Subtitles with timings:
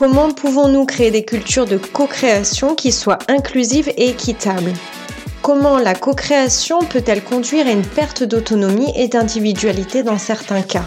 [0.00, 4.72] Comment pouvons-nous créer des cultures de co-création qui soient inclusives et équitables?
[5.42, 10.86] Comment la co-création peut-elle conduire à une perte d'autonomie et d'individualité dans certains cas?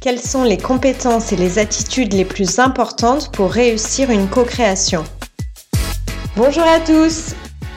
[0.00, 5.02] Quelles sont les compétences et les attitudes les plus importantes pour réussir une co-création?
[6.36, 7.34] Bonjour à tous,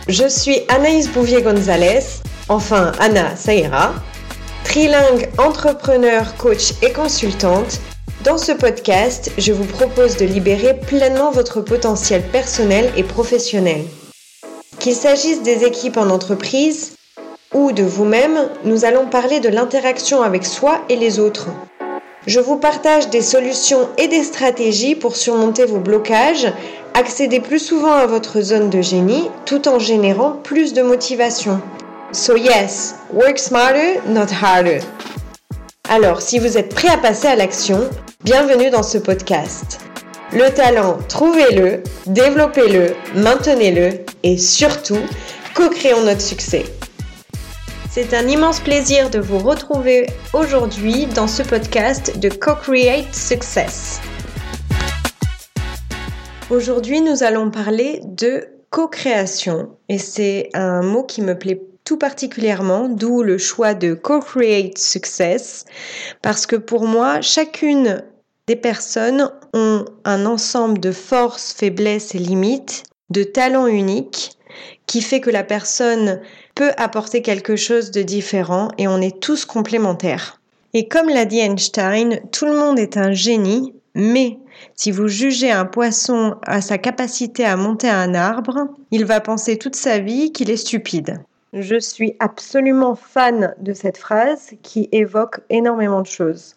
[0.07, 3.95] je suis Anaïs Bouvier-Gonzalez, enfin Anna, ça ira,
[4.63, 7.79] trilingue, entrepreneur, coach et consultante
[8.23, 13.83] dans ce podcast, je vous propose de libérer pleinement votre potentiel personnel et professionnel.
[14.79, 16.95] Qu'il s'agisse des équipes en entreprise
[17.53, 21.47] ou de vous-même, nous allons parler de l'interaction avec soi et les autres.
[22.25, 26.47] Je vous partage des solutions et des stratégies pour surmonter vos blocages,
[26.93, 31.59] accéder plus souvent à votre zone de génie tout en générant plus de motivation.
[32.13, 34.79] So yes, work smarter, not harder.
[35.89, 37.89] Alors, si vous êtes prêt à passer à l'action,
[38.23, 39.81] Bienvenue dans ce podcast.
[40.31, 44.99] Le talent, trouvez-le, développez-le, maintenez-le et surtout,
[45.53, 46.63] co-créons notre succès.
[47.91, 53.99] C'est un immense plaisir de vous retrouver aujourd'hui dans ce podcast de Co-Create Success.
[56.49, 62.87] Aujourd'hui, nous allons parler de co-création et c'est un mot qui me plaît tout particulièrement,
[62.87, 65.65] d'où le choix de Co-Create Success,
[66.21, 68.01] parce que pour moi, chacune
[68.47, 74.37] des personnes ont un ensemble de forces, faiblesses et limites, de talents uniques,
[74.85, 76.19] qui fait que la personne
[76.55, 80.41] peut apporter quelque chose de différent et on est tous complémentaires.
[80.73, 84.39] Et comme l'a dit Einstein, tout le monde est un génie, mais
[84.75, 89.57] si vous jugez un poisson à sa capacité à monter un arbre, il va penser
[89.57, 91.21] toute sa vie qu'il est stupide.
[91.53, 96.55] Je suis absolument fan de cette phrase qui évoque énormément de choses.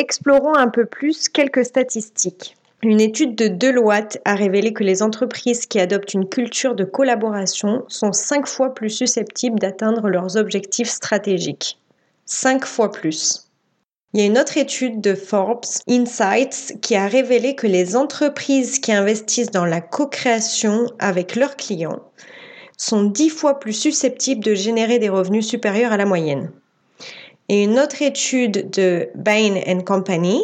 [0.00, 2.56] Explorons un peu plus quelques statistiques.
[2.84, 7.82] Une étude de Deloitte a révélé que les entreprises qui adoptent une culture de collaboration
[7.88, 11.80] sont cinq fois plus susceptibles d'atteindre leurs objectifs stratégiques.
[12.26, 13.50] Cinq fois plus.
[14.14, 18.78] Il y a une autre étude de Forbes Insights qui a révélé que les entreprises
[18.78, 22.04] qui investissent dans la co-création avec leurs clients
[22.76, 26.52] sont dix fois plus susceptibles de générer des revenus supérieurs à la moyenne.
[27.48, 30.42] Et une autre étude de Bain Company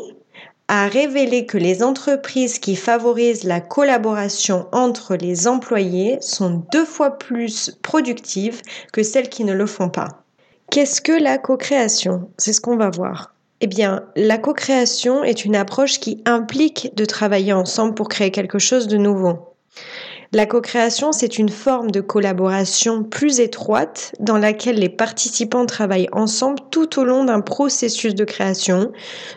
[0.69, 7.19] a révélé que les entreprises qui favorisent la collaboration entre les employés sont deux fois
[7.19, 8.63] plus productives
[8.93, 10.25] que celles qui ne le font pas.
[10.71, 12.31] Qu'est-ce que la co-création?
[12.39, 13.35] C'est ce qu'on va voir.
[13.61, 18.59] Eh bien, la co-création est une approche qui implique de travailler ensemble pour créer quelque
[18.59, 19.54] chose de nouveau.
[20.33, 26.61] La co-création, c'est une forme de collaboration plus étroite dans laquelle les participants travaillent ensemble
[26.71, 28.93] tout au long d'un processus de création,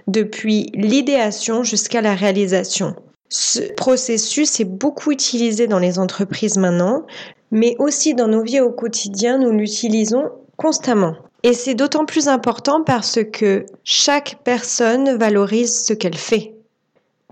[0.07, 2.95] depuis l'idéation jusqu'à la réalisation.
[3.29, 7.05] Ce processus est beaucoup utilisé dans les entreprises maintenant,
[7.51, 11.15] mais aussi dans nos vies au quotidien, nous l'utilisons constamment.
[11.43, 16.55] Et c'est d'autant plus important parce que chaque personne valorise ce qu'elle fait.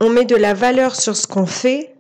[0.02, 1.95] On met de la valeur sur ce qu'on fait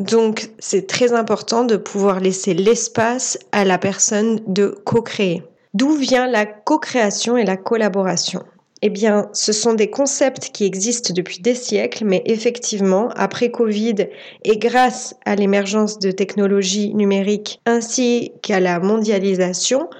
[0.00, 5.42] donc, c'est très important de pouvoir laisser l'espace à la personne de co-créer.
[5.74, 8.42] D'où vient la co-création et la collaboration?
[8.80, 14.06] Eh bien, ce sont des concepts qui existent depuis des siècles, mais effectivement, après Covid
[14.44, 19.90] et grâce à l'émergence de technologies numériques ainsi qu'à la mondialisation,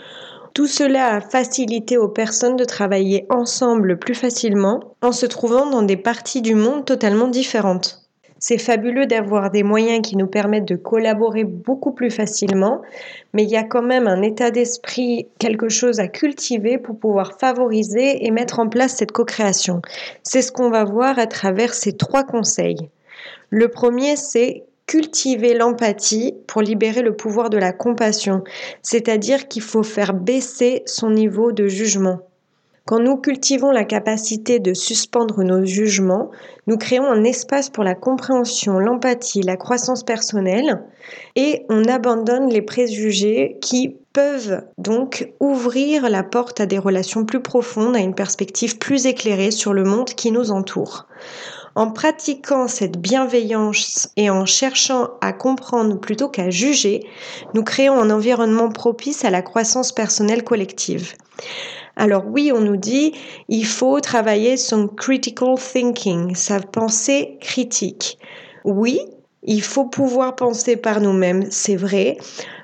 [0.55, 5.83] tout cela a facilité aux personnes de travailler ensemble plus facilement en se trouvant dans
[5.83, 8.00] des parties du monde totalement différentes.
[8.43, 12.81] C'est fabuleux d'avoir des moyens qui nous permettent de collaborer beaucoup plus facilement,
[13.35, 17.39] mais il y a quand même un état d'esprit, quelque chose à cultiver pour pouvoir
[17.39, 19.83] favoriser et mettre en place cette co-création.
[20.23, 22.89] C'est ce qu'on va voir à travers ces trois conseils.
[23.51, 28.43] Le premier, c'est cultiver l'empathie pour libérer le pouvoir de la compassion,
[28.83, 32.21] c'est-à-dire qu'il faut faire baisser son niveau de jugement.
[32.87, 36.31] Quand nous cultivons la capacité de suspendre nos jugements,
[36.67, 40.83] nous créons un espace pour la compréhension, l'empathie, la croissance personnelle
[41.37, 47.41] et on abandonne les préjugés qui peuvent donc ouvrir la porte à des relations plus
[47.41, 51.07] profondes, à une perspective plus éclairée sur le monde qui nous entoure.
[51.77, 57.07] En pratiquant cette bienveillance et en cherchant à comprendre plutôt qu'à juger,
[57.55, 61.15] nous créons un environnement propice à la croissance personnelle collective.
[62.01, 63.13] Alors oui, on nous dit,
[63.51, 68.17] il faut travailler son critical thinking, sa pensée critique.
[68.65, 69.01] Oui,
[69.43, 72.17] il faut pouvoir penser par nous-mêmes, c'est vrai,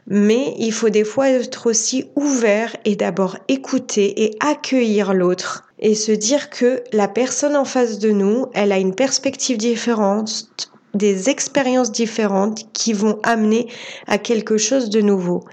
[0.07, 5.95] mais il faut des fois être aussi ouvert et d'abord écouter et accueillir l'autre et
[5.95, 10.49] se dire que la personne en face de nous, elle a une perspective différente
[10.95, 13.69] des expériences différentes qui vont amener
[14.07, 15.45] à quelque chose de nouveau.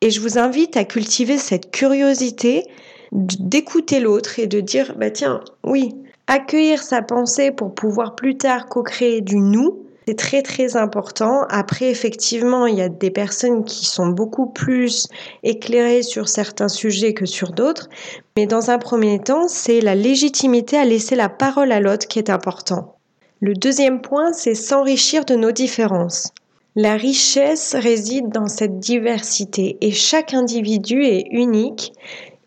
[0.00, 2.66] Et je vous invite à cultiver cette curiosité
[3.12, 5.94] d'écouter l'autre et de dire, bah tiens, oui,
[6.26, 11.44] accueillir sa pensée pour pouvoir plus tard co-créer du nous, c'est très très important.
[11.50, 15.06] Après, effectivement, il y a des personnes qui sont beaucoup plus
[15.42, 17.88] éclairées sur certains sujets que sur d'autres.
[18.36, 22.18] Mais dans un premier temps, c'est la légitimité à laisser la parole à l'autre qui
[22.18, 22.96] est important.
[23.40, 26.32] Le deuxième point, c'est s'enrichir de nos différences.
[26.76, 31.92] La richesse réside dans cette diversité et chaque individu est unique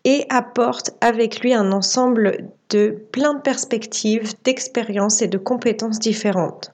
[0.04, 6.72] et apporte avec lui un ensemble de plein de perspectives, d'expériences et de compétences différentes.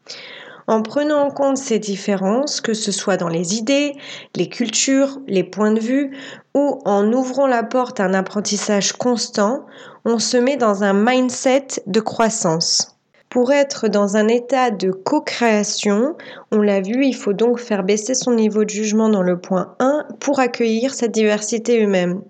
[0.67, 3.93] En prenant en compte ces différences, que ce soit dans les idées,
[4.37, 6.17] les cultures, les points de vue,
[6.55, 9.67] ou en ouvrant la porte à un apprentissage constant,
[10.05, 12.97] on se met dans un mindset de croissance.
[13.31, 16.17] Pour être dans un état de co-création,
[16.51, 19.75] on l'a vu, il faut donc faire baisser son niveau de jugement dans le point
[19.79, 22.23] 1 pour accueillir cette diversité humaine.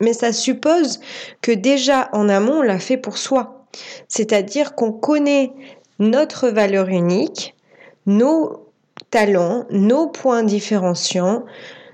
[0.00, 1.00] Mais ça suppose
[1.40, 3.66] que déjà en amont, on l'a fait pour soi.
[4.08, 5.52] C'est-à-dire qu'on connaît
[5.98, 7.54] notre valeur unique,
[8.06, 8.70] nos
[9.10, 11.44] talents, nos points différenciants,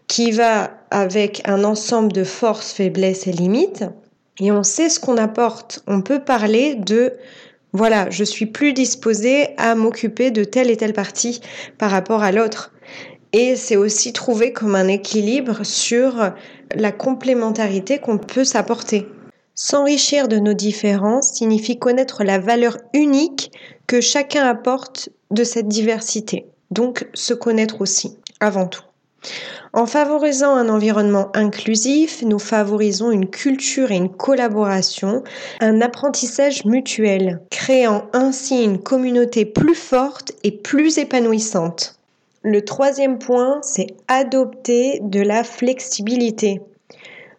[0.08, 3.85] qui va avec un ensemble de forces, faiblesses et limites.
[4.41, 5.85] Et on sait ce qu'on apporte.
[5.87, 7.14] On peut parler de,
[7.73, 11.41] voilà, je suis plus disposée à m'occuper de telle et telle partie
[11.79, 12.73] par rapport à l'autre.
[13.32, 16.32] Et c'est aussi trouver comme un équilibre sur
[16.75, 19.06] la complémentarité qu'on peut s'apporter.
[19.55, 23.53] S'enrichir de nos différences signifie connaître la valeur unique
[23.87, 26.47] que chacun apporte de cette diversité.
[26.71, 28.82] Donc se connaître aussi, avant tout.
[29.73, 35.23] En favorisant un environnement inclusif, nous favorisons une culture et une collaboration,
[35.61, 42.00] un apprentissage mutuel, créant ainsi une communauté plus forte et plus épanouissante.
[42.42, 46.62] Le troisième point, c'est adopter de la flexibilité.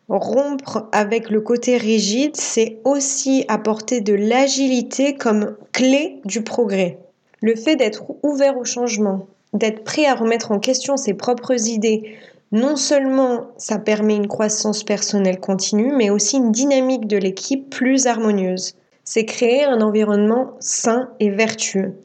[0.09, 7.00] Rompre avec le côté rigide, c'est aussi apporter de l'agilité comme clé du progrès.
[7.42, 12.15] Le fait d'être ouvert au changement, d'être prêt à remettre en question ses propres idées,
[12.51, 18.06] non seulement ça permet une croissance personnelle continue, mais aussi une dynamique de l'équipe plus
[18.06, 18.75] harmonieuse.
[19.13, 21.96] C'est créer un environnement sain et vertueux.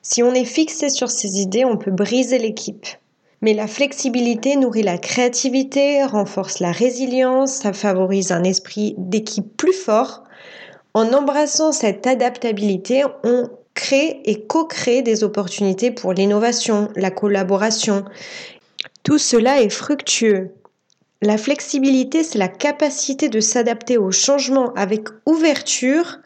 [0.00, 2.86] Si on est fixé sur ses idées, on peut briser l'équipe.
[3.40, 9.72] Mais la flexibilité nourrit la créativité, renforce la résilience, ça favorise un esprit d'équipe plus
[9.72, 10.22] fort.
[10.94, 18.04] En embrassant cette adaptabilité, on crée et co-crée des opportunités pour l'innovation, la collaboration.
[19.02, 20.52] Tout cela est fructueux.
[21.22, 26.20] La flexibilité, c'est la capacité de s'adapter au changement avec ouverture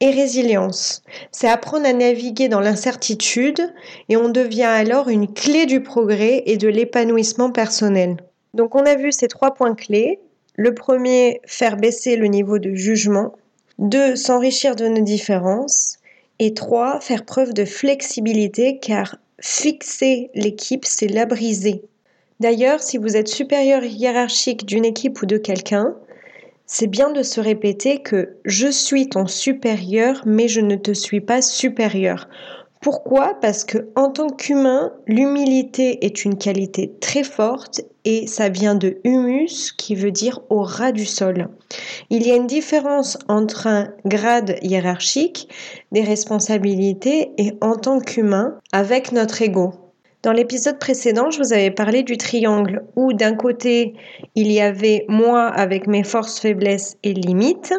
[0.00, 1.02] et résilience.
[1.30, 3.72] C'est apprendre à naviguer dans l'incertitude
[4.08, 8.16] et on devient alors une clé du progrès et de l'épanouissement personnel.
[8.54, 10.20] Donc on a vu ces trois points clés.
[10.56, 13.32] Le premier, faire baisser le niveau de jugement.
[13.78, 15.98] Deux, s'enrichir de nos différences.
[16.38, 21.82] Et trois, faire preuve de flexibilité car fixer l'équipe, c'est la briser.
[22.40, 25.94] D'ailleurs, si vous êtes supérieur hiérarchique d'une équipe ou de quelqu'un,
[26.72, 31.20] c'est bien de se répéter que je suis ton supérieur, mais je ne te suis
[31.20, 32.28] pas supérieur.
[32.80, 33.34] Pourquoi?
[33.40, 38.98] Parce que en tant qu'humain, l'humilité est une qualité très forte et ça vient de
[39.02, 41.48] humus qui veut dire au ras du sol.
[42.08, 45.48] Il y a une différence entre un grade hiérarchique,
[45.90, 49.89] des responsabilités et en tant qu'humain avec notre ego.
[50.22, 53.94] Dans l'épisode précédent, je vous avais parlé du triangle où d'un côté,
[54.34, 57.72] il y avait moi avec mes forces, faiblesses et limites.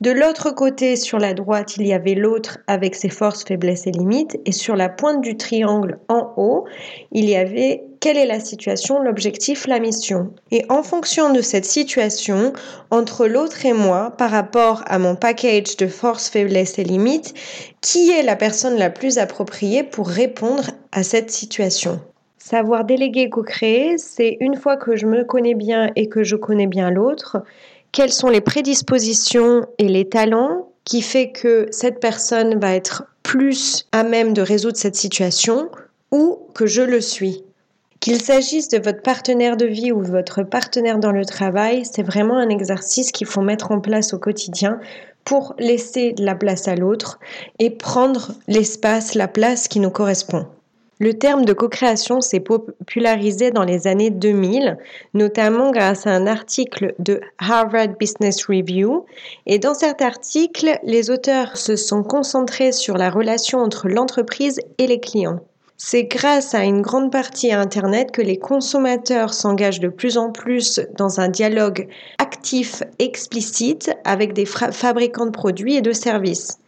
[0.00, 3.90] De l'autre côté, sur la droite, il y avait l'autre avec ses forces, faiblesses et
[3.90, 4.38] limites.
[4.46, 6.66] Et sur la pointe du triangle en haut,
[7.10, 10.32] il y avait quelle est la situation, l'objectif, la mission.
[10.52, 12.52] Et en fonction de cette situation,
[12.92, 17.34] entre l'autre et moi, par rapport à mon package de forces, faiblesses et limites,
[17.80, 22.00] qui est la personne la plus appropriée pour répondre à cette situation?
[22.38, 26.68] Savoir déléguer co-créer, c'est une fois que je me connais bien et que je connais
[26.68, 27.42] bien l'autre,
[27.92, 33.86] quelles sont les prédispositions et les talents qui fait que cette personne va être plus
[33.92, 35.68] à même de résoudre cette situation
[36.10, 37.44] ou que je le suis.
[38.00, 42.38] Qu'il s'agisse de votre partenaire de vie ou votre partenaire dans le travail, c'est vraiment
[42.38, 44.80] un exercice qu'il faut mettre en place au quotidien
[45.24, 47.18] pour laisser de la place à l'autre
[47.58, 50.46] et prendre l'espace, la place qui nous correspond.
[51.00, 54.78] Le terme de co-création s'est popularisé dans les années 2000,
[55.14, 59.06] notamment grâce à un article de Harvard Business Review.
[59.46, 64.88] Et dans cet article, les auteurs se sont concentrés sur la relation entre l'entreprise et
[64.88, 65.38] les clients.
[65.76, 70.80] C'est grâce à une grande partie Internet que les consommateurs s'engagent de plus en plus
[70.96, 71.86] dans un dialogue
[72.18, 76.58] actif, explicite avec des fabricants de produits et de services.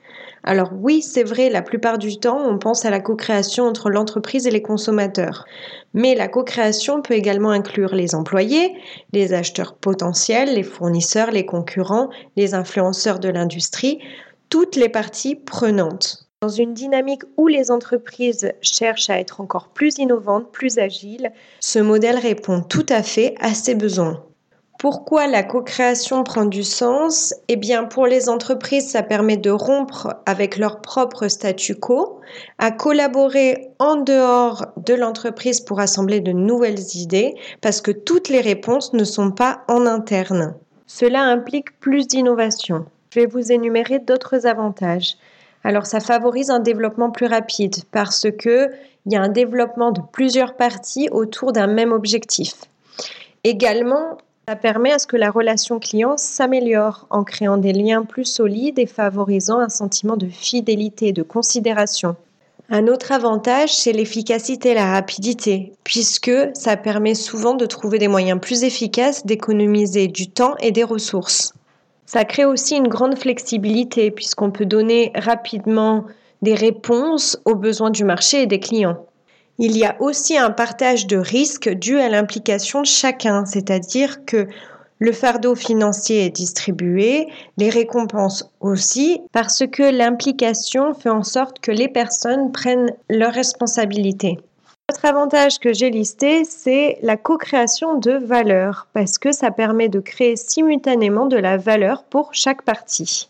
[0.42, 4.46] Alors oui, c'est vrai, la plupart du temps, on pense à la co-création entre l'entreprise
[4.46, 5.44] et les consommateurs.
[5.92, 8.74] Mais la co-création peut également inclure les employés,
[9.12, 13.98] les acheteurs potentiels, les fournisseurs, les concurrents, les influenceurs de l'industrie,
[14.48, 16.26] toutes les parties prenantes.
[16.42, 21.78] Dans une dynamique où les entreprises cherchent à être encore plus innovantes, plus agiles, ce
[21.78, 24.24] modèle répond tout à fait à ces besoins.
[24.80, 27.34] Pourquoi la co-création prend du sens?
[27.48, 32.22] Eh bien, pour les entreprises, ça permet de rompre avec leur propre statu quo,
[32.56, 38.40] à collaborer en dehors de l'entreprise pour assembler de nouvelles idées, parce que toutes les
[38.40, 40.54] réponses ne sont pas en interne.
[40.86, 42.86] Cela implique plus d'innovation.
[43.10, 45.18] Je vais vous énumérer d'autres avantages.
[45.62, 48.70] Alors, ça favorise un développement plus rapide parce que
[49.04, 52.54] il y a un développement de plusieurs parties autour d'un même objectif.
[53.44, 54.16] Également,
[54.48, 58.78] ça permet à ce que la relation client s'améliore en créant des liens plus solides
[58.78, 62.16] et favorisant un sentiment de fidélité et de considération.
[62.72, 68.06] Un autre avantage, c'est l'efficacité et la rapidité, puisque ça permet souvent de trouver des
[68.06, 71.52] moyens plus efficaces d'économiser du temps et des ressources.
[72.06, 76.04] Ça crée aussi une grande flexibilité, puisqu'on peut donner rapidement
[76.42, 79.04] des réponses aux besoins du marché et des clients.
[79.62, 84.48] Il y a aussi un partage de risques dû à l'implication de chacun, c'est-à-dire que
[84.98, 91.72] le fardeau financier est distribué, les récompenses aussi, parce que l'implication fait en sorte que
[91.72, 94.38] les personnes prennent leurs responsabilités.
[94.90, 100.00] Autre avantage que j'ai listé, c'est la co-création de valeur, parce que ça permet de
[100.00, 103.28] créer simultanément de la valeur pour chaque partie.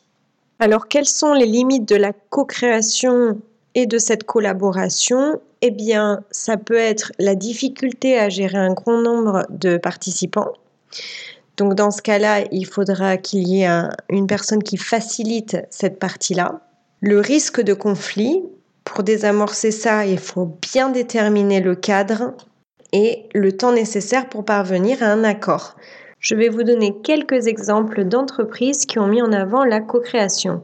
[0.60, 3.40] Alors, quelles sont les limites de la co-création
[3.74, 5.40] et de cette collaboration?
[5.62, 10.52] Eh bien, ça peut être la difficulté à gérer un grand nombre de participants.
[11.56, 16.60] Donc dans ce cas-là, il faudra qu'il y ait une personne qui facilite cette partie-là.
[17.00, 18.42] Le risque de conflit,
[18.84, 22.34] pour désamorcer ça, il faut bien déterminer le cadre
[22.92, 25.76] et le temps nécessaire pour parvenir à un accord.
[26.18, 30.62] Je vais vous donner quelques exemples d'entreprises qui ont mis en avant la co-création,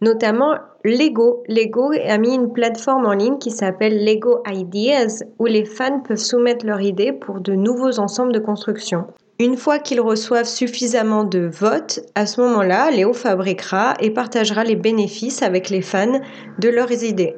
[0.00, 1.44] notamment Lego.
[1.46, 6.16] Lego a mis une plateforme en ligne qui s'appelle Lego Ideas où les fans peuvent
[6.16, 9.06] soumettre leurs idées pour de nouveaux ensembles de construction.
[9.38, 14.76] Une fois qu'ils reçoivent suffisamment de votes, à ce moment-là, Léo fabriquera et partagera les
[14.76, 16.20] bénéfices avec les fans
[16.58, 17.36] de leurs idées.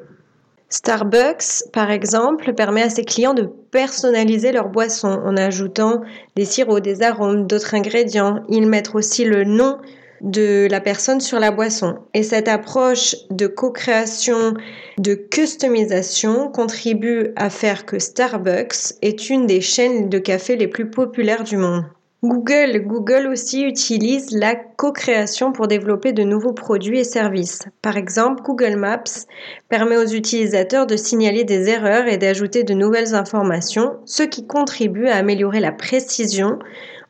[0.70, 6.00] Starbucks, par exemple, permet à ses clients de personnaliser leur boisson en ajoutant
[6.34, 8.40] des sirops, des arômes, d'autres ingrédients.
[8.48, 9.76] Ils mettent aussi le nom
[10.24, 11.98] de la personne sur la boisson.
[12.14, 14.54] Et cette approche de co-création,
[14.98, 20.90] de customisation contribue à faire que Starbucks est une des chaînes de café les plus
[20.90, 21.84] populaires du monde.
[22.24, 27.60] Google, Google aussi utilise la co-création pour développer de nouveaux produits et services.
[27.82, 29.26] Par exemple, Google Maps
[29.68, 35.08] permet aux utilisateurs de signaler des erreurs et d'ajouter de nouvelles informations, ce qui contribue
[35.08, 36.58] à améliorer la précision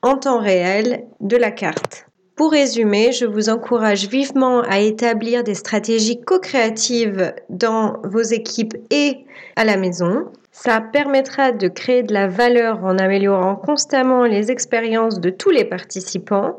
[0.02, 2.06] en temps réel de la carte.
[2.36, 9.24] Pour résumer, je vous encourage vivement à établir des stratégies co-créatives dans vos équipes et
[9.54, 10.26] à la maison.
[10.50, 15.64] Ça permettra de créer de la valeur en améliorant constamment les expériences de tous les
[15.64, 16.58] participants.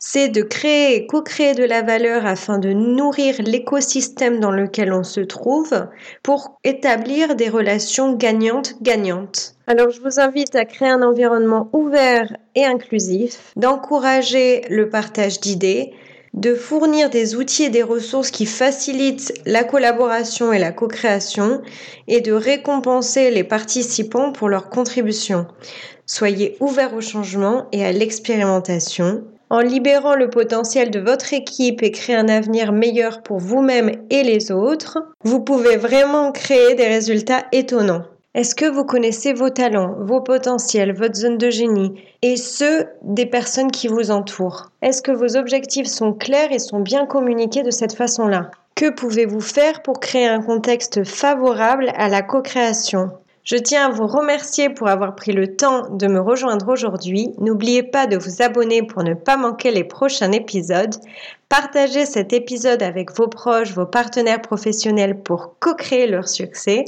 [0.00, 5.02] C'est de créer et co-créer de la valeur afin de nourrir l'écosystème dans lequel on
[5.02, 5.88] se trouve
[6.22, 9.56] pour établir des relations gagnantes-gagnantes.
[9.66, 15.92] Alors je vous invite à créer un environnement ouvert et inclusif, d'encourager le partage d'idées,
[16.32, 21.60] de fournir des outils et des ressources qui facilitent la collaboration et la co-création
[22.06, 25.48] et de récompenser les participants pour leur contribution.
[26.06, 29.24] Soyez ouverts au changement et à l'expérimentation.
[29.50, 34.22] En libérant le potentiel de votre équipe et créer un avenir meilleur pour vous-même et
[34.22, 38.04] les autres, vous pouvez vraiment créer des résultats étonnants.
[38.34, 43.24] Est-ce que vous connaissez vos talents, vos potentiels, votre zone de génie et ceux des
[43.24, 44.70] personnes qui vous entourent?
[44.82, 48.50] Est-ce que vos objectifs sont clairs et sont bien communiqués de cette façon-là?
[48.74, 53.10] Que pouvez-vous faire pour créer un contexte favorable à la co-création?
[53.48, 57.30] Je tiens à vous remercier pour avoir pris le temps de me rejoindre aujourd'hui.
[57.38, 60.94] N'oubliez pas de vous abonner pour ne pas manquer les prochains épisodes.
[61.48, 66.84] Partagez cet épisode avec vos proches, vos partenaires professionnels pour co-créer leur succès.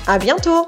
[0.07, 0.65] À bientôt!